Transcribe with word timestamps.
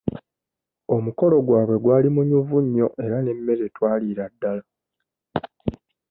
Omukolo 0.95 1.35
gwabwe 1.47 1.75
gwali 1.83 2.09
munyuvu 2.15 2.57
nnyo 2.65 2.87
era 3.03 3.17
n'emmere 3.21 3.65
twaliira 3.75 4.25
ddala. 4.33 4.63